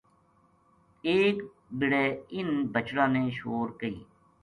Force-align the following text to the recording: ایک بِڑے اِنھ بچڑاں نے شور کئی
ایک 1.09 1.37
بِڑے 1.77 2.05
اِنھ 2.35 2.55
بچڑاں 2.73 3.09
نے 3.13 3.23
شور 3.37 3.67
کئی 3.79 3.97